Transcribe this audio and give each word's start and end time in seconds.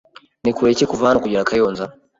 Ni 0.43 0.51
kure 0.57 0.77
ki 0.77 0.85
kuva 0.91 1.07
hano 1.07 1.19
kugera 1.23 1.47
Kayonza? 1.49 1.85